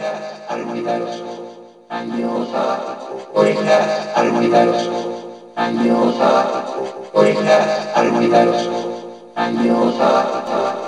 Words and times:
Oiga, 0.00 0.16
almandaros, 4.16 4.88
año 5.56 6.10
sabático. 6.16 6.88
Oiga, 7.12 7.58
almandaros, 7.94 8.66
año 9.36 9.92
sabático. 9.92 10.79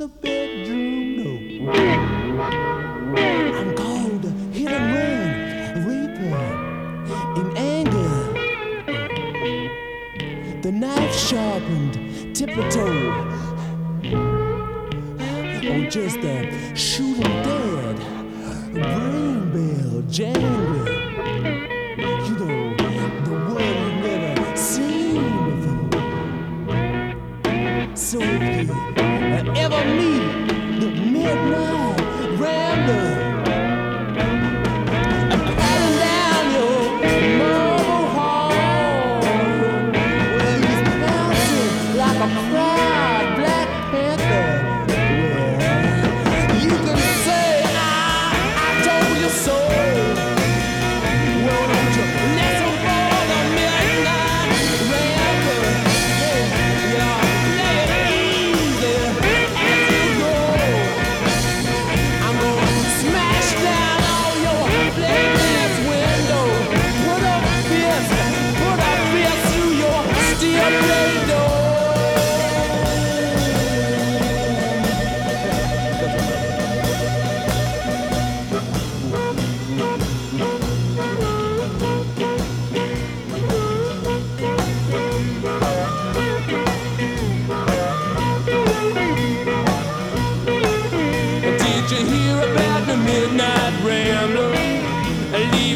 the 0.00 0.08
bedroom 0.08 1.16
door. 1.18 1.72
I'm 3.58 3.76
called 3.76 4.24
hit 4.50 4.70
and 4.70 4.86
run, 4.96 5.28
reaper 5.86 6.40
in 7.38 7.46
anger. 7.54 8.14
The 10.62 10.72
knife 10.72 11.14
sharpened, 11.14 11.94
tiptoe, 12.34 13.10
or 15.68 15.90
just 15.90 16.16
a 16.16 16.74
shooting 16.74 17.36
dead, 17.44 17.96
brain 18.72 19.50
bell 19.52 20.02
jangling. 20.08 20.89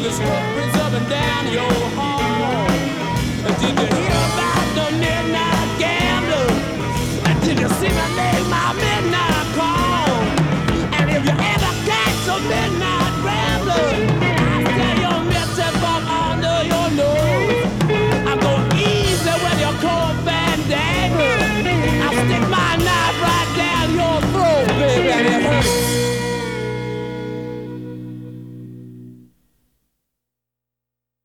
His 0.05 0.19
footprints 0.19 0.77
up 0.77 0.93
and 0.93 1.09
down 1.09 1.51
your 1.51 1.89
hall. 1.97 2.67
Did 3.41 3.59
you 3.59 3.85
hear 3.87 4.11
about 4.11 4.44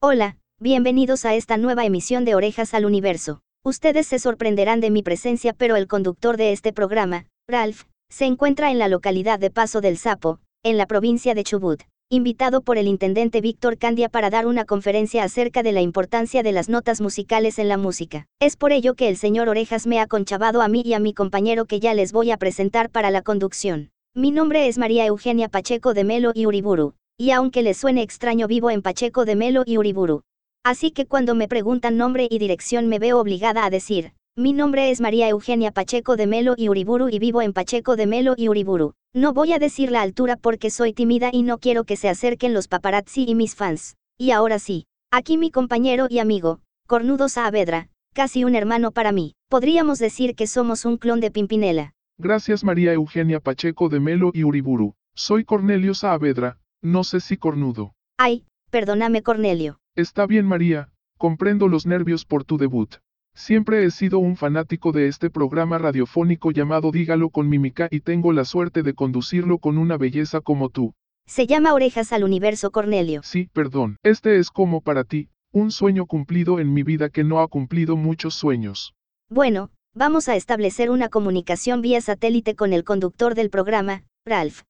Hola, 0.03 0.39
bienvenidos 0.59 1.27
a 1.27 1.35
esta 1.35 1.59
nueva 1.59 1.85
emisión 1.85 2.25
de 2.25 2.35
Orejas 2.35 2.73
al 2.73 2.87
Universo. 2.87 3.43
Ustedes 3.63 4.07
se 4.07 4.19
sorprenderán 4.19 4.81
de 4.81 4.89
mi 4.89 5.03
presencia, 5.03 5.53
pero 5.53 5.77
el 5.77 5.89
conductor 5.89 6.39
de 6.39 6.53
este 6.53 6.73
programa, 6.73 7.27
Ralph, 7.47 7.83
se 8.09 8.25
encuentra 8.25 8.71
en 8.71 8.79
la 8.79 8.89
localidad 8.89 9.39
de 9.39 9.51
Paso 9.51 9.83
del 9.83 9.99
Sapo, 9.99 10.39
en 10.63 10.79
la 10.79 10.87
provincia 10.87 11.35
de 11.35 11.45
Chubut, 11.45 11.83
invitado 12.09 12.63
por 12.63 12.79
el 12.79 12.87
intendente 12.87 13.43
Víctor 13.43 13.77
Candia 13.77 14.09
para 14.09 14.31
dar 14.31 14.47
una 14.47 14.65
conferencia 14.65 15.23
acerca 15.23 15.63
de 15.63 15.73
la 15.73 15.83
importancia 15.83 16.43
de 16.43 16.53
las 16.53 16.71
notas 16.71 17.03
musicales 17.03 17.59
en 17.59 17.69
la 17.69 17.77
música. 17.77 18.25
Es 18.41 18.57
por 18.57 18.73
ello 18.73 18.95
que 18.95 19.07
el 19.07 19.19
señor 19.19 19.51
Orejas 19.51 19.87
me 19.87 20.01
ha 20.01 20.07
conchavado 20.07 20.63
a 20.63 20.69
mí 20.69 20.81
y 20.83 20.95
a 20.95 20.99
mi 20.99 21.13
compañero 21.13 21.67
que 21.67 21.79
ya 21.79 21.93
les 21.93 22.13
voy 22.13 22.31
a 22.31 22.39
presentar 22.39 22.89
para 22.89 23.11
la 23.11 23.21
conducción. 23.21 23.91
Mi 24.15 24.31
nombre 24.31 24.67
es 24.67 24.79
María 24.79 25.05
Eugenia 25.05 25.51
Pacheco 25.51 25.93
de 25.93 26.05
Melo 26.05 26.33
y 26.35 26.47
Uriburu, 26.47 26.95
y 27.21 27.33
aunque 27.33 27.63
les 27.63 27.77
suene 27.77 28.01
extraño 28.01 28.47
vivo 28.47 28.71
en 28.71 28.81
Pacheco 28.81 29.27
de 29.27 29.37
Melo 29.37 29.63
y 29.67 29.77
Uriburu. 29.77 30.23
Así 30.65 30.91
que 30.91 31.05
cuando 31.05 31.35
me 31.35 31.49
preguntan 31.49 31.99
nombre 31.99 32.27
y 32.31 32.39
dirección 32.39 32.89
me 32.89 32.99
veo 32.99 33.21
obligada 33.21 33.67
a 33.67 33.69
decir, 33.69 34.13
mi 34.37 34.55
nombre 34.55 34.91
es 34.91 35.03
María 35.03 35.29
Eugenia 35.29 35.71
Pacheco 35.71 36.17
de 36.17 36.27
Melo 36.27 36.55
y 36.57 36.71
Uriburu 36.71 37.11
y 37.11 37.19
vivo 37.19 37.43
en 37.43 37.53
Pacheco 37.53 37.97
de 37.97 38.07
Melo 38.07 38.33
y 38.39 38.49
Uriburu. 38.49 38.95
No 39.13 39.35
voy 39.35 39.53
a 39.53 39.59
decir 39.59 39.91
la 39.91 40.01
altura 40.01 40.39
porque 40.39 40.71
soy 40.71 40.95
tímida 40.95 41.29
y 41.31 41.43
no 41.43 41.59
quiero 41.59 41.85
que 41.85 41.97
se 41.97 42.09
acerquen 42.09 42.55
los 42.55 42.69
paparazzi 42.69 43.27
y 43.29 43.35
mis 43.35 43.55
fans. 43.55 43.97
Y 44.17 44.31
ahora 44.31 44.59
sí, 44.59 44.87
aquí 45.13 45.37
mi 45.37 45.51
compañero 45.51 46.07
y 46.09 46.21
amigo, 46.21 46.61
Cornudo 46.87 47.29
Saavedra, 47.29 47.91
casi 48.15 48.45
un 48.45 48.55
hermano 48.55 48.93
para 48.93 49.13
mí. 49.13 49.35
Podríamos 49.51 49.99
decir 49.99 50.35
que 50.35 50.47
somos 50.47 50.87
un 50.87 50.97
clon 50.97 51.21
de 51.21 51.31
Pimpinela. 51.31 51.93
Gracias 52.17 52.65
María 52.65 52.95
Eugenia 52.95 53.41
Pacheco 53.41 53.91
de 53.91 54.01
Melo 54.01 54.31
y 54.33 54.45
Uriburu. 54.45 54.95
Soy 55.15 55.45
Cornelio 55.45 55.93
Saavedra, 55.93 56.57
no 56.83 57.05
sé 57.05 57.21
si 57.21 57.37
cornudo. 57.37 57.95
Ay, 58.19 58.45
perdóname 58.71 59.23
Cornelio. 59.23 59.79
Está 59.97 60.27
bien 60.27 60.47
María, 60.47 60.91
comprendo 61.19 61.69
los 61.69 61.87
nervios 61.87 62.25
por 62.25 62.45
tu 62.45 62.59
debut. 62.59 62.97
Siempre 63.35 63.85
he 63.85 63.91
sido 63.91 64.19
un 64.19 64.37
fanático 64.37 64.93
de 64.93 65.07
este 65.07 65.31
programa 65.31 65.79
radiofónico 65.79 66.51
llamado 66.51 66.91
Dígalo 66.91 67.31
con 67.31 67.49
Mímica 67.49 67.89
y 67.91 68.01
tengo 68.01 68.33
la 68.33 68.45
suerte 68.45 68.83
de 68.83 68.95
conducirlo 68.95 69.59
con 69.59 69.79
una 69.79 69.97
belleza 69.97 70.41
como 70.41 70.69
tú. 70.69 70.95
Se 71.27 71.47
llama 71.47 71.75
Orejas 71.75 72.13
al 72.13 72.25
Universo 72.25 72.71
Cornelio. 72.71 73.21
Sí, 73.23 73.49
perdón. 73.53 73.97
Este 74.03 74.39
es 74.39 74.51
como 74.51 74.81
para 74.81 75.05
ti, 75.05 75.29
un 75.53 75.71
sueño 75.71 76.07
cumplido 76.07 76.59
en 76.59 76.73
mi 76.73 76.83
vida 76.83 77.09
que 77.09 77.25
no 77.25 77.41
ha 77.41 77.49
cumplido 77.49 77.97
muchos 77.97 78.35
sueños. 78.35 78.95
Bueno, 79.29 79.71
vamos 79.95 80.29
a 80.29 80.35
establecer 80.35 80.91
una 80.91 81.09
comunicación 81.09 81.83
vía 81.83 82.01
satélite 82.01 82.57
con 82.57 82.73
el 82.73 82.83
conductor 82.85 83.35
del 83.35 83.51
programa, 83.51 84.03
Ralph. 84.27 84.63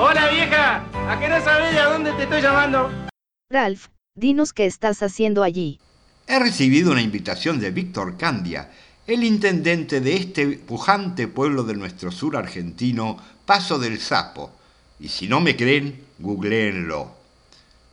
Hola 0.00 0.28
vieja, 0.30 0.84
¿a 1.10 1.18
qué 1.18 1.28
no 1.28 1.42
sabes 1.42 1.72
de 1.72 1.80
a 1.80 1.90
dónde 1.90 2.12
te 2.12 2.22
estoy 2.22 2.40
llamando? 2.40 2.88
Ralph, 3.50 3.86
dinos 4.14 4.52
qué 4.52 4.64
estás 4.64 5.02
haciendo 5.02 5.42
allí. 5.42 5.80
He 6.28 6.38
recibido 6.38 6.92
una 6.92 7.02
invitación 7.02 7.58
de 7.58 7.72
Víctor 7.72 8.16
Candia, 8.16 8.70
el 9.08 9.24
intendente 9.24 10.00
de 10.00 10.14
este 10.14 10.46
pujante 10.46 11.26
pueblo 11.26 11.64
de 11.64 11.74
nuestro 11.74 12.12
sur 12.12 12.36
argentino, 12.36 13.16
Paso 13.44 13.78
del 13.80 13.98
Sapo. 13.98 14.52
Y 15.00 15.08
si 15.08 15.26
no 15.26 15.40
me 15.40 15.56
creen, 15.56 16.04
googleenlo. 16.20 17.10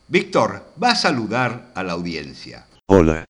Víctor 0.07 0.73
va 0.81 0.91
a 0.91 0.95
saludar 0.95 1.71
a 1.73 1.81
la 1.81 1.93
audiencia. 1.93 2.67
Hola. 2.85 3.25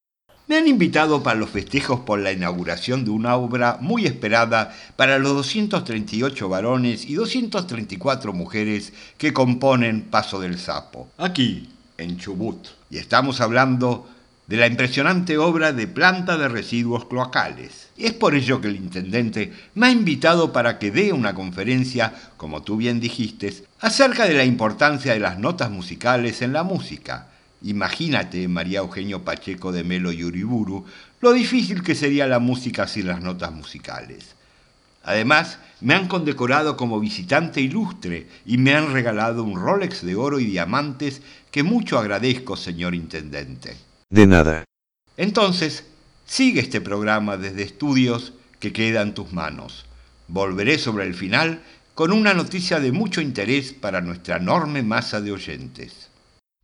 Me 0.47 0.57
han 0.57 0.67
invitado 0.67 1.23
para 1.23 1.39
los 1.39 1.49
festejos 1.49 2.01
por 2.01 2.19
la 2.19 2.31
inauguración 2.31 3.03
de 3.03 3.09
una 3.09 3.35
obra 3.35 3.79
muy 3.81 4.05
esperada 4.05 4.75
para 4.95 5.17
los 5.17 5.33
238 5.33 6.47
varones 6.47 7.09
y 7.09 7.15
234 7.15 8.31
mujeres 8.31 8.93
que 9.17 9.33
componen 9.33 10.03
Paso 10.03 10.39
del 10.39 10.59
Sapo, 10.59 11.09
aquí, 11.17 11.69
en 11.97 12.17
Chubut. 12.17 12.67
Y 12.91 12.99
estamos 12.99 13.41
hablando 13.41 14.07
de 14.45 14.57
la 14.57 14.67
impresionante 14.67 15.39
obra 15.39 15.73
de 15.73 15.87
planta 15.87 16.37
de 16.37 16.47
residuos 16.47 17.05
cloacales. 17.05 17.89
Y 17.97 18.05
es 18.05 18.13
por 18.13 18.35
ello 18.35 18.61
que 18.61 18.67
el 18.67 18.75
intendente 18.75 19.51
me 19.73 19.87
ha 19.87 19.91
invitado 19.91 20.53
para 20.53 20.77
que 20.77 20.91
dé 20.91 21.11
una 21.11 21.33
conferencia, 21.33 22.13
como 22.37 22.61
tú 22.61 22.77
bien 22.77 22.99
dijiste, 22.99 23.63
acerca 23.79 24.25
de 24.25 24.35
la 24.35 24.45
importancia 24.45 25.13
de 25.13 25.19
las 25.19 25.39
notas 25.39 25.71
musicales 25.71 26.43
en 26.43 26.53
la 26.53 26.61
música. 26.61 27.29
Imagínate, 27.61 28.47
María 28.47 28.79
Eugenio 28.79 29.23
Pacheco 29.23 29.71
de 29.71 29.83
Melo 29.83 30.11
y 30.11 30.23
Uriburu, 30.23 30.85
lo 31.21 31.33
difícil 31.33 31.83
que 31.83 31.95
sería 31.95 32.27
la 32.27 32.39
música 32.39 32.87
sin 32.87 33.07
las 33.07 33.21
notas 33.21 33.51
musicales. 33.51 34.35
Además, 35.03 35.59
me 35.81 35.93
han 35.93 36.07
condecorado 36.07 36.77
como 36.77 36.99
visitante 36.99 37.61
ilustre 37.61 38.27
y 38.45 38.57
me 38.57 38.73
han 38.73 38.91
regalado 38.91 39.43
un 39.43 39.59
Rolex 39.59 40.03
de 40.03 40.15
oro 40.15 40.39
y 40.39 40.45
diamantes 40.45 41.21
que 41.51 41.63
mucho 41.63 41.99
agradezco, 41.99 42.57
señor 42.57 42.95
intendente. 42.95 43.77
De 44.09 44.25
nada. 44.25 44.63
Entonces, 45.15 45.85
sigue 46.25 46.59
este 46.59 46.81
programa 46.81 47.37
desde 47.37 47.63
estudios 47.63 48.33
que 48.59 48.73
queda 48.73 49.01
en 49.01 49.13
tus 49.13 49.31
manos. 49.31 49.85
Volveré 50.27 50.79
sobre 50.79 51.05
el 51.05 51.13
final 51.13 51.61
con 51.93 52.11
una 52.11 52.33
noticia 52.33 52.79
de 52.79 52.91
mucho 52.91 53.21
interés 53.21 53.73
para 53.73 54.01
nuestra 54.01 54.37
enorme 54.37 54.81
masa 54.81 55.21
de 55.21 55.31
oyentes. 55.31 56.04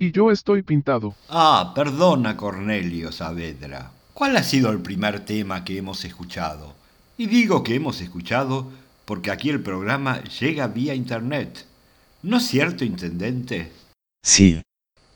Y 0.01 0.11
yo 0.11 0.31
estoy 0.31 0.63
pintado. 0.63 1.13
Ah, 1.29 1.73
perdona, 1.75 2.35
Cornelio 2.35 3.11
Saavedra. 3.11 3.91
¿Cuál 4.15 4.35
ha 4.35 4.41
sido 4.41 4.71
el 4.71 4.79
primer 4.79 5.19
tema 5.19 5.63
que 5.63 5.77
hemos 5.77 6.03
escuchado? 6.05 6.73
Y 7.19 7.27
digo 7.27 7.61
que 7.61 7.75
hemos 7.75 8.01
escuchado 8.01 8.65
porque 9.05 9.29
aquí 9.29 9.51
el 9.51 9.61
programa 9.61 10.23
llega 10.23 10.65
vía 10.65 10.95
internet. 10.95 11.67
¿No 12.23 12.37
es 12.37 12.47
cierto, 12.47 12.83
intendente? 12.83 13.71
Sí, 14.23 14.59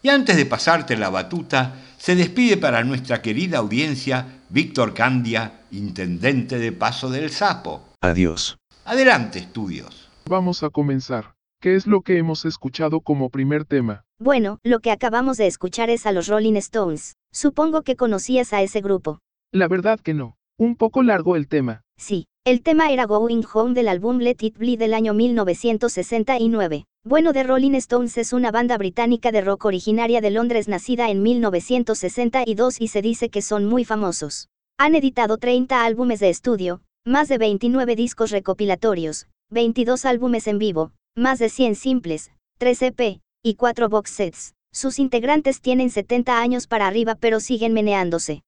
Y 0.03 0.09
antes 0.09 0.37
de 0.37 0.45
pasarte 0.45 0.95
la 0.95 1.09
batuta, 1.09 1.81
se 1.97 2.15
despide 2.15 2.57
para 2.57 2.83
nuestra 2.83 3.23
querida 3.23 3.57
audiencia 3.57 4.43
Víctor 4.49 4.93
Candia, 4.93 5.61
intendente 5.71 6.59
de 6.59 6.71
Paso 6.71 7.09
del 7.09 7.31
Sapo. 7.31 7.89
adiós. 8.01 8.55
Adelante, 8.85 9.39
estudios. 9.39 10.09
Vamos 10.29 10.61
a 10.61 10.69
comenzar. 10.69 11.33
¿Qué 11.59 11.75
es 11.75 11.87
lo 11.87 12.01
que 12.01 12.19
hemos 12.19 12.45
escuchado 12.45 13.01
como 13.01 13.31
primer 13.31 13.65
tema? 13.65 14.04
Bueno, 14.19 14.59
lo 14.63 14.79
que 14.79 14.91
acabamos 14.91 15.35
de 15.37 15.47
escuchar 15.47 15.89
es 15.89 16.05
a 16.05 16.13
los 16.13 16.27
Rolling 16.27 16.55
Stones. 16.55 17.15
Supongo 17.33 17.81
que 17.81 17.97
conocías 17.97 18.53
a 18.53 18.61
ese 18.61 18.79
grupo. 18.79 19.19
La 19.51 19.67
verdad 19.67 19.99
que 19.99 20.13
no. 20.13 20.37
Un 20.57 20.77
poco 20.77 21.03
largo 21.03 21.35
el 21.35 21.49
tema. 21.49 21.81
Sí, 21.97 22.27
el 22.45 22.61
tema 22.61 22.91
era 22.91 23.05
Going 23.05 23.43
Home 23.53 23.73
del 23.73 23.89
álbum 23.89 24.19
Let 24.19 24.37
It 24.39 24.57
Bleed 24.57 24.79
del 24.79 24.93
año 24.93 25.13
1969. 25.13 26.85
Bueno, 27.03 27.33
The 27.33 27.43
Rolling 27.43 27.73
Stones 27.73 28.17
es 28.17 28.31
una 28.31 28.51
banda 28.51 28.77
británica 28.77 29.33
de 29.33 29.41
rock 29.41 29.65
originaria 29.65 30.21
de 30.21 30.31
Londres 30.31 30.69
nacida 30.69 31.09
en 31.09 31.21
1962 31.21 32.79
y 32.79 32.87
se 32.87 33.01
dice 33.01 33.29
que 33.29 33.41
son 33.41 33.65
muy 33.65 33.83
famosos. 33.83 34.47
Han 34.77 34.95
editado 34.95 35.37
30 35.37 35.83
álbumes 35.83 36.21
de 36.21 36.29
estudio, 36.29 36.81
más 37.05 37.27
de 37.27 37.37
29 37.37 37.97
discos 37.97 38.31
recopilatorios, 38.31 39.27
22 39.51 40.05
álbumes 40.05 40.47
en 40.47 40.57
vivo, 40.57 40.91
más 41.17 41.39
de 41.39 41.49
100 41.49 41.75
simples, 41.75 42.31
3 42.59 42.81
EP, 42.81 43.19
y 43.45 43.53
4 43.53 43.89
box 43.89 44.09
sets. 44.09 44.55
Sus 44.71 44.97
integrantes 44.97 45.61
tienen 45.61 45.91
70 45.91 46.41
años 46.41 46.65
para 46.65 46.87
arriba 46.87 47.13
pero 47.13 47.39
siguen 47.39 47.73
meneándose. 47.73 48.41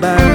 bye. 0.00 0.29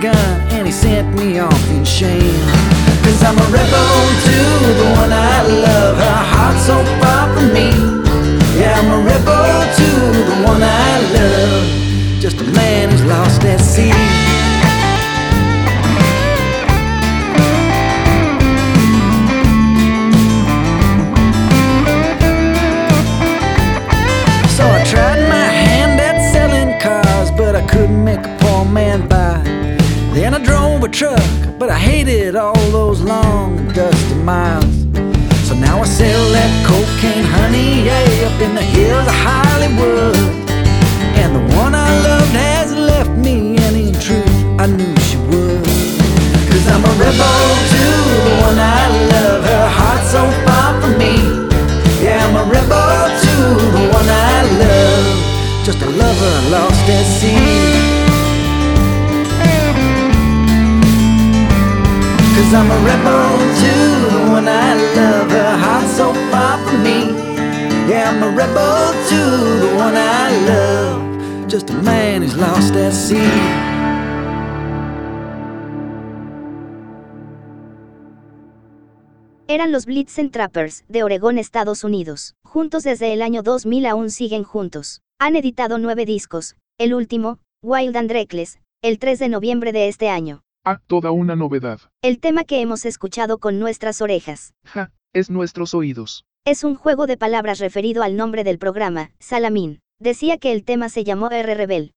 Gun 0.00 0.40
and 0.52 0.66
he 0.66 0.72
sent 0.72 1.14
me 1.14 1.38
off 1.38 1.70
in 1.70 1.84
shame. 1.84 2.46
Cause 3.04 3.22
I'm 3.22 3.38
a 3.38 3.48
rebel 3.48 3.92
to 4.26 4.38
the 4.80 4.88
one 5.00 5.12
I 5.12 5.42
love, 5.46 5.96
her 5.96 6.22
heart 6.32 6.58
so 6.60 6.76
far 7.00 7.32
from 7.34 7.52
me. 7.52 7.70
Yeah, 8.58 8.78
I'm 8.78 8.90
a 8.90 9.00
rebel 9.04 9.56
to 9.78 9.88
the 10.30 10.36
one 10.44 10.62
I 10.62 10.92
love, 11.16 12.20
just 12.20 12.40
a 12.40 12.44
man 12.44 12.90
who's 12.90 13.04
lost 13.04 13.44
at 13.44 13.60
sea. 13.60 13.95
But 31.66 31.74
I 31.74 31.78
hated 31.80 32.36
all 32.36 32.70
those 32.70 33.00
long 33.00 33.66
dusty 33.72 34.14
miles. 34.22 34.76
So 35.48 35.54
now 35.58 35.80
I 35.80 35.84
sell 35.84 36.24
that 36.30 36.52
cocaine 36.62 37.24
honey, 37.24 37.82
yeah, 37.86 38.28
up 38.28 38.40
in 38.40 38.54
the 38.54 38.62
hills 38.62 39.02
of 39.02 39.18
Hollywood. 39.26 40.14
And 41.18 41.34
the 41.34 41.44
one 41.56 41.74
I 41.74 41.90
loved 42.06 42.34
has 42.38 42.70
left 42.72 43.10
me, 43.18 43.58
and 43.58 43.74
in 43.74 43.94
truth, 43.98 44.36
I 44.62 44.66
knew 44.66 44.94
she 45.08 45.18
would. 45.26 45.66
Cause 46.46 46.66
I'm 46.70 46.84
a 46.86 46.92
rebel 47.02 47.42
to 47.74 47.84
the 48.26 48.34
one 48.46 48.58
I 48.62 48.82
love, 49.10 49.42
her 49.50 49.68
heart 49.78 50.02
so 50.14 50.22
far 50.46 50.70
from 50.80 50.94
me. 51.02 51.18
Yeah, 51.98 52.22
I'm 52.22 52.36
a 52.42 52.44
rebel 52.46 53.10
to 53.26 53.34
the 53.74 53.84
one 53.90 54.08
I 54.30 54.38
love, 54.62 55.66
just 55.66 55.82
a 55.82 55.90
lover 55.90 56.34
lost 56.54 56.75
I'm 62.54 62.70
a 62.70 62.78
rebel 62.84 63.38
to 63.62 63.72
the 64.14 64.30
one 64.30 64.48
I 64.48 64.74
love, 64.94 65.30
her 65.30 65.56
heart 65.56 65.88
so 65.88 66.14
far 66.30 66.58
from 66.64 66.82
me. 66.82 67.10
Yeah, 67.88 68.10
I'm 68.10 68.22
a 68.22 68.30
rebel 68.30 68.92
to 69.08 69.20
the 69.60 69.74
one 69.76 69.96
I 69.96 70.30
love, 70.46 71.48
just 71.48 71.70
a 71.70 71.74
man 71.82 72.22
who's 72.22 72.36
lost 72.36 72.74
at 72.76 72.92
sea. 72.92 73.16
Eran 79.48 79.72
los 79.72 79.86
Blitzen 79.86 80.30
Trappers, 80.30 80.84
de 80.88 81.02
Oregón, 81.02 81.38
Estados 81.38 81.84
Unidos. 81.84 82.34
Juntos 82.44 82.84
desde 82.84 83.12
el 83.12 83.22
año 83.22 83.42
2000 83.42 83.86
aún 83.86 84.10
siguen 84.10 84.44
juntos. 84.44 85.00
Han 85.18 85.36
editado 85.36 85.78
nueve 85.78 86.04
discos, 86.04 86.56
el 86.78 86.94
último, 86.94 87.38
Wild 87.62 87.96
and 87.96 88.10
Reckless, 88.10 88.58
el 88.82 88.98
3 88.98 89.18
de 89.18 89.28
noviembre 89.28 89.72
de 89.72 89.88
este 89.88 90.08
año. 90.08 90.42
Ah, 90.68 90.80
toda 90.88 91.12
una 91.12 91.36
novedad. 91.36 91.78
El 92.02 92.18
tema 92.18 92.42
que 92.42 92.60
hemos 92.60 92.86
escuchado 92.86 93.38
con 93.38 93.60
nuestras 93.60 94.02
orejas. 94.02 94.52
Ja, 94.64 94.90
es 95.12 95.30
nuestros 95.30 95.74
oídos. 95.74 96.24
Es 96.44 96.64
un 96.64 96.74
juego 96.74 97.06
de 97.06 97.16
palabras 97.16 97.60
referido 97.60 98.02
al 98.02 98.16
nombre 98.16 98.42
del 98.42 98.58
programa, 98.58 99.12
Salamín. 99.20 99.78
Decía 100.00 100.38
que 100.38 100.50
el 100.50 100.64
tema 100.64 100.88
se 100.88 101.04
llamó 101.04 101.30
R. 101.30 101.54
Rebel. 101.54 101.92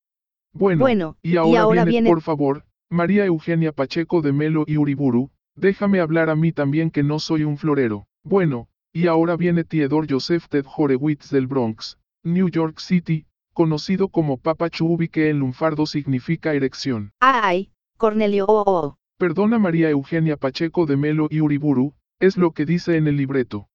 Bueno, 0.52 0.80
Bueno, 0.82 1.16
y 1.20 1.36
ahora, 1.36 1.62
ahora 1.62 1.84
viene, 1.84 1.90
viene- 1.90 2.10
por 2.10 2.22
favor, 2.22 2.64
María 2.88 3.24
Eugenia 3.24 3.72
Pacheco 3.72 4.22
de 4.22 4.32
Melo 4.32 4.62
y 4.68 4.76
Uriburu, 4.76 5.30
déjame 5.56 5.98
hablar 5.98 6.30
a 6.30 6.36
mí 6.36 6.52
también 6.52 6.92
que 6.92 7.02
no 7.02 7.18
soy 7.18 7.42
un 7.42 7.56
florero. 7.58 8.06
Bueno, 8.22 8.68
y 8.92 9.08
ahora 9.08 9.36
viene 9.36 9.64
Theodore 9.64 10.06
Joseph 10.08 10.46
Ted 10.48 10.64
Horowitz 10.76 11.28
del 11.30 11.48
Bronx, 11.48 11.98
New 12.22 12.48
York 12.48 12.78
City, 12.78 13.26
conocido 13.52 14.08
como 14.08 14.38
Papa 14.38 14.70
Chubi 14.70 15.08
que 15.08 15.28
en 15.28 15.40
lunfardo 15.40 15.86
significa 15.86 16.54
erección. 16.54 17.10
Ay, 17.20 17.72
Cornelio 18.00 18.46
oh, 18.46 18.62
oh, 18.66 18.86
oh. 18.86 18.96
Perdona 19.18 19.58
María 19.58 19.90
Eugenia 19.90 20.38
Pacheco 20.38 20.86
de 20.86 20.96
Melo 20.96 21.28
y 21.30 21.42
Uriburu, 21.42 21.92
es 22.18 22.38
lo 22.38 22.52
que 22.52 22.64
dice 22.64 22.96
en 22.96 23.06
el 23.06 23.18
libreto. 23.18 23.68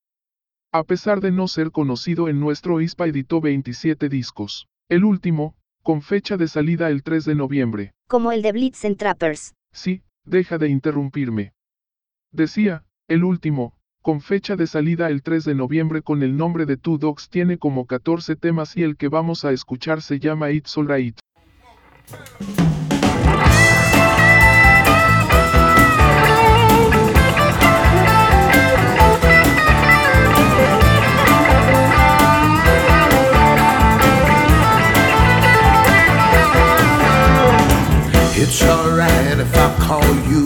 A 0.73 0.83
pesar 0.83 1.21
de 1.21 1.29
no 1.29 1.47
ser 1.47 1.69
conocido 1.69 2.27
en 2.27 2.39
nuestro 2.39 2.81
ISPA 2.81 3.05
editó 3.05 3.39
27 3.39 4.09
discos. 4.09 4.67
El 4.89 5.03
último, 5.03 5.53
con 5.83 6.01
fecha 6.01 6.37
de 6.37 6.47
salida 6.47 6.89
el 6.89 7.03
3 7.03 7.23
de 7.23 7.35
noviembre. 7.35 7.91
Como 8.07 8.31
el 8.31 8.41
de 8.41 8.51
Blitz 8.51 8.83
and 8.83 8.97
Trappers. 8.97 9.53
Sí, 9.71 10.01
deja 10.23 10.57
de 10.57 10.69
interrumpirme. 10.69 11.53
Decía, 12.31 12.83
el 13.07 13.23
último, 13.23 13.77
con 14.01 14.21
fecha 14.21 14.55
de 14.55 14.65
salida 14.65 15.11
el 15.11 15.21
3 15.21 15.43
de 15.43 15.53
noviembre 15.53 16.01
con 16.01 16.23
el 16.23 16.35
nombre 16.35 16.65
de 16.65 16.77
Two 16.77 16.97
Dogs 16.97 17.29
tiene 17.29 17.59
como 17.59 17.85
14 17.85 18.35
temas 18.35 18.75
y 18.75 18.81
el 18.81 18.97
que 18.97 19.07
vamos 19.07 19.45
a 19.45 19.51
escuchar 19.51 20.01
se 20.01 20.17
llama 20.17 20.49
It's 20.49 20.75
Alright. 20.79 21.19
It's 38.47 38.61
alright 38.61 39.39
if 39.39 39.55
I 39.55 39.75
call 39.79 40.05
you 40.29 40.45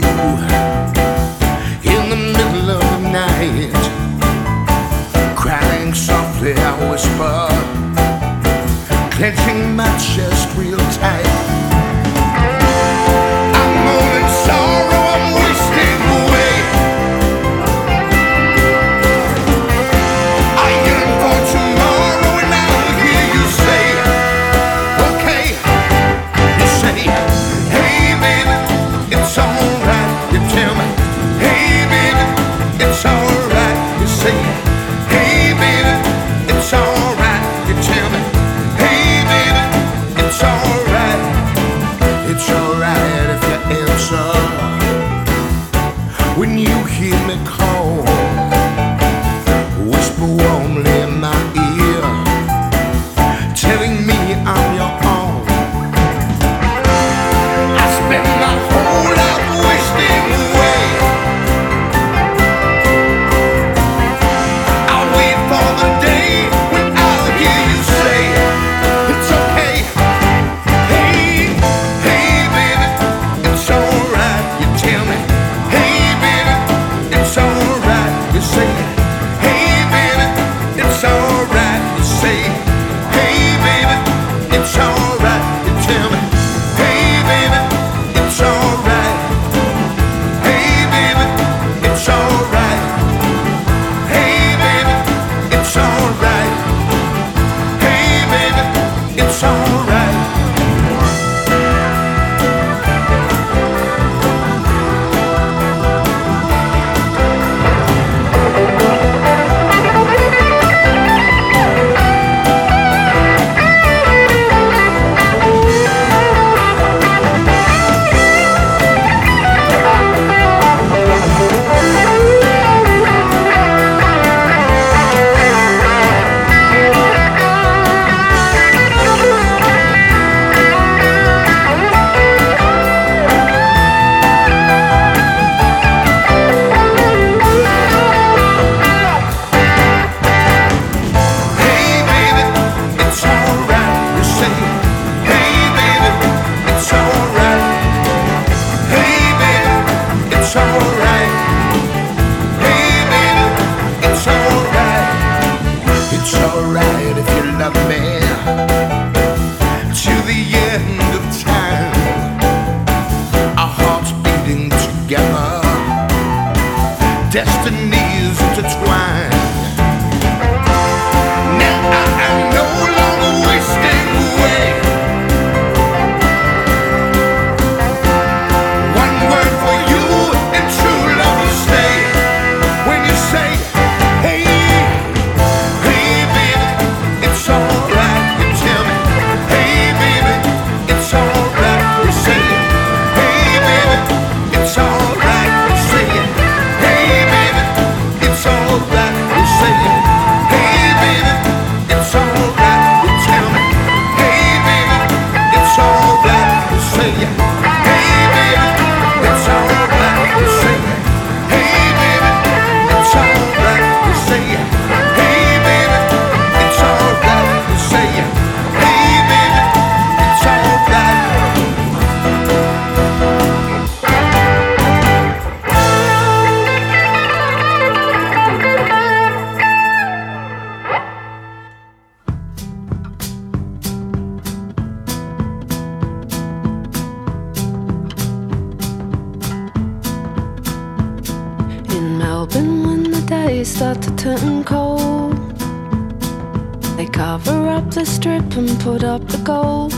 goals. 249.37 249.94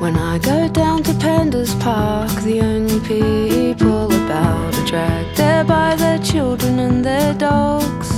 When 0.00 0.16
I 0.16 0.38
go 0.38 0.68
down 0.68 1.02
to 1.04 1.12
Pandas 1.12 1.78
Park, 1.80 2.30
the 2.42 2.60
only 2.60 3.00
people 3.00 4.06
about 4.06 4.74
are 4.78 4.86
dragged 4.86 5.36
there 5.36 5.64
by 5.64 5.94
their 5.96 6.18
children 6.18 6.78
and 6.78 7.04
their 7.04 7.34
dogs. 7.34 8.10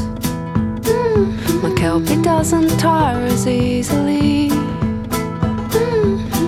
Mm. 0.82 1.62
My 1.62 1.72
kelpie 1.74 2.22
doesn't 2.22 2.78
tire 2.78 3.24
as 3.26 3.46
easily 3.46 4.50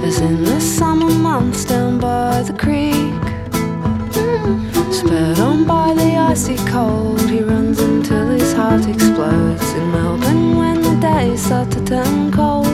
as 0.08 0.20
in 0.20 0.42
the 0.44 0.60
summer 0.60 1.10
months 1.10 1.64
down 1.64 1.98
by 1.98 2.42
the 2.42 2.52
creek. 2.52 3.07
Sped 4.90 5.38
on 5.38 5.64
by 5.64 5.94
the 5.94 6.16
icy 6.16 6.56
cold, 6.66 7.20
he 7.30 7.40
runs 7.42 7.78
until 7.78 8.28
his 8.28 8.52
heart 8.54 8.86
explodes 8.86 9.72
in 9.74 9.90
Melbourne 9.92 10.56
when 10.56 10.82
the 10.82 10.96
days 11.00 11.44
start 11.44 11.70
to 11.72 11.84
turn 11.84 12.32
cold. 12.32 12.66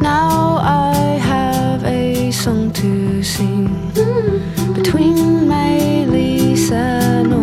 Now 0.00 0.58
I 0.62 0.94
have 1.18 1.82
a 1.84 2.30
song 2.30 2.72
to 2.74 3.22
sing 3.22 3.66
between 4.74 5.16
Maylis 5.48 6.70
and 6.70 7.41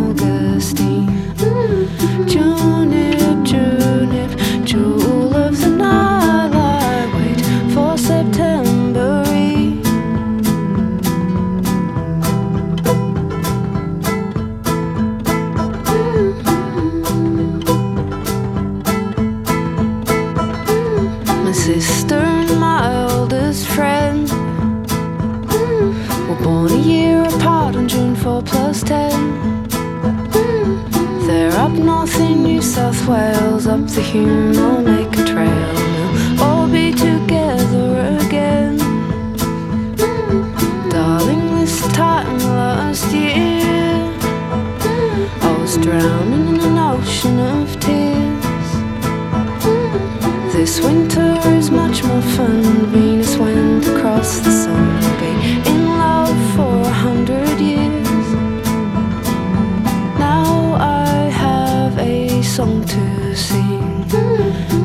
song 62.60 62.84
to 62.84 63.36
sing. 63.38 64.04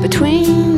Between 0.01 0.77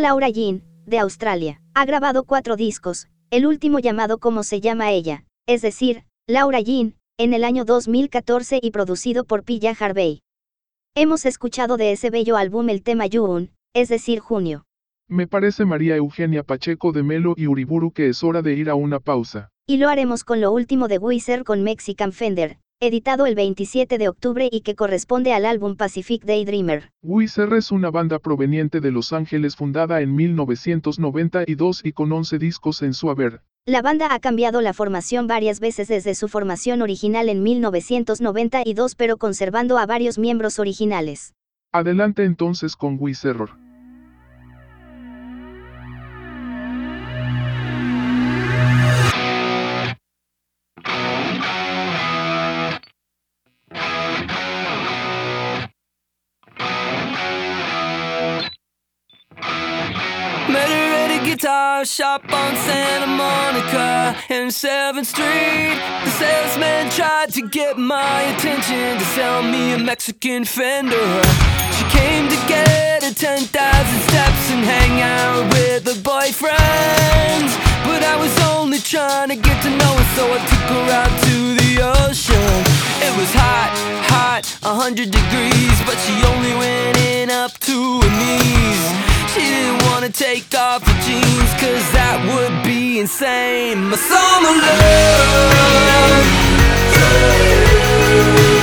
Laura 0.00 0.28
Jean, 0.28 0.62
de 0.86 0.98
Australia. 0.98 1.60
Ha 1.74 1.84
grabado 1.84 2.24
cuatro 2.24 2.56
discos, 2.56 3.08
el 3.30 3.46
último 3.46 3.78
llamado 3.78 4.18
como 4.18 4.42
se 4.42 4.60
llama 4.60 4.90
ella, 4.90 5.24
es 5.46 5.62
decir, 5.62 6.04
Laura 6.26 6.60
Jean, 6.60 6.94
en 7.18 7.34
el 7.34 7.44
año 7.44 7.64
2014 7.64 8.58
y 8.62 8.70
producido 8.70 9.24
por 9.24 9.44
Pilla 9.44 9.74
Harvey. 9.78 10.22
Hemos 10.94 11.26
escuchado 11.26 11.76
de 11.76 11.92
ese 11.92 12.10
bello 12.10 12.36
álbum 12.36 12.68
el 12.68 12.82
tema 12.82 13.06
June, 13.12 13.50
es 13.74 13.88
decir, 13.88 14.20
junio. 14.20 14.64
Me 15.08 15.26
parece 15.26 15.64
María 15.64 15.96
Eugenia 15.96 16.42
Pacheco 16.42 16.92
de 16.92 17.02
Melo 17.02 17.34
y 17.36 17.46
Uriburu 17.46 17.92
que 17.92 18.08
es 18.08 18.22
hora 18.24 18.42
de 18.42 18.54
ir 18.54 18.70
a 18.70 18.74
una 18.74 19.00
pausa. 19.00 19.50
Y 19.66 19.76
lo 19.78 19.88
haremos 19.88 20.24
con 20.24 20.40
lo 20.40 20.52
último 20.52 20.88
de 20.88 20.98
Wizard 20.98 21.44
con 21.44 21.62
Mexican 21.62 22.12
Fender, 22.12 22.58
editado 22.86 23.26
el 23.26 23.34
27 23.34 23.98
de 23.98 24.08
octubre 24.08 24.48
y 24.50 24.60
que 24.60 24.74
corresponde 24.74 25.32
al 25.32 25.46
álbum 25.46 25.76
Pacific 25.76 26.24
Daydreamer. 26.24 26.90
Wizard 27.02 27.54
es 27.54 27.70
una 27.70 27.90
banda 27.90 28.18
proveniente 28.18 28.80
de 28.80 28.90
Los 28.90 29.12
Ángeles 29.12 29.56
fundada 29.56 30.00
en 30.00 30.14
1992 30.14 31.80
y 31.84 31.92
con 31.92 32.12
11 32.12 32.38
discos 32.38 32.82
en 32.82 32.94
su 32.94 33.10
haber. 33.10 33.40
La 33.66 33.80
banda 33.80 34.08
ha 34.14 34.18
cambiado 34.20 34.60
la 34.60 34.74
formación 34.74 35.26
varias 35.26 35.58
veces 35.58 35.88
desde 35.88 36.14
su 36.14 36.28
formación 36.28 36.82
original 36.82 37.28
en 37.28 37.42
1992 37.42 38.94
pero 38.94 39.16
conservando 39.16 39.78
a 39.78 39.86
varios 39.86 40.18
miembros 40.18 40.58
originales. 40.58 41.34
Adelante 41.72 42.24
entonces 42.24 42.76
con 42.76 42.98
Wizard. 43.00 43.63
A 61.84 61.86
shop 61.86 62.24
on 62.32 62.56
Santa 62.56 63.06
Monica 63.06 64.16
and 64.30 64.50
7th 64.50 65.04
Street. 65.04 65.76
The 66.04 66.10
salesman 66.16 66.88
tried 66.88 67.30
to 67.34 67.46
get 67.46 67.76
my 67.76 68.22
attention 68.32 68.96
to 68.98 69.04
sell 69.16 69.42
me 69.42 69.74
a 69.74 69.78
Mexican 69.78 70.46
Fender. 70.46 71.10
She 71.76 71.84
came 71.98 72.26
to 72.28 72.38
get 72.48 73.02
her 73.02 73.12
10,000 73.12 73.48
steps 74.08 74.44
and 74.52 74.64
hang 74.64 74.94
out 75.02 75.44
with 75.52 75.84
her 75.84 76.00
boyfriend. 76.00 77.46
But 77.84 78.00
I 78.02 78.16
was 78.16 78.34
only 78.56 78.78
trying 78.78 79.28
to 79.28 79.36
get 79.36 79.62
to 79.64 79.68
know 79.68 79.94
her, 80.00 80.08
so 80.16 80.24
I 80.32 80.40
took 80.50 80.66
her 80.76 80.86
out 81.00 81.14
to 81.28 81.36
the 81.60 81.72
ocean. 82.00 82.54
It 83.04 83.12
was 83.20 83.30
hot, 83.34 83.72
hot, 84.08 84.44
100 84.62 85.10
degrees, 85.10 85.76
but 85.84 85.98
she 86.04 86.14
only 86.32 86.54
went 86.54 86.96
in 86.96 87.28
up 87.28 87.52
take 90.14 90.54
off 90.54 90.82
her 90.86 91.00
jeans, 91.02 91.50
cause 91.58 91.92
that 91.92 92.22
would 92.30 92.62
be 92.64 93.00
insane. 93.00 93.90
My 93.90 93.96
summer 93.96 94.54
love. 98.48 98.53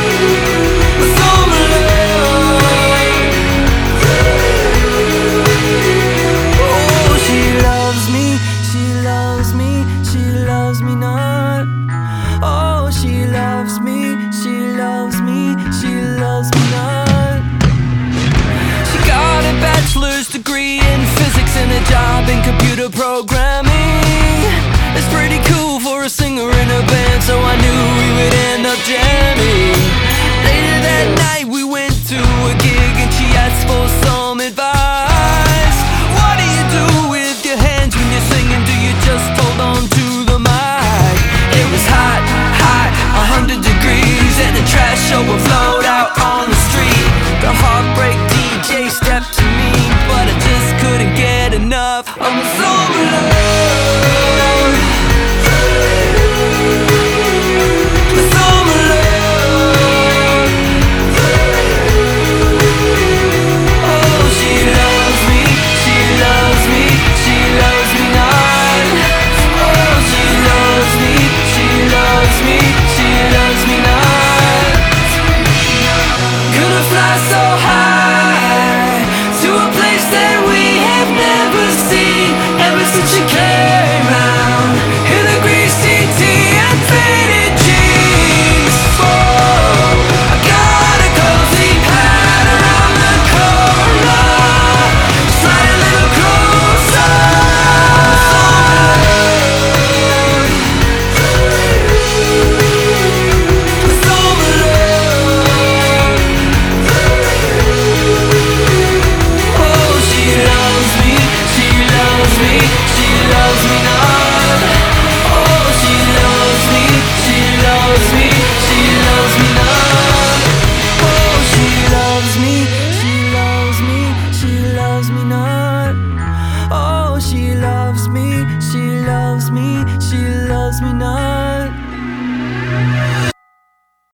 It's 25.03 25.11
pretty 25.11 25.50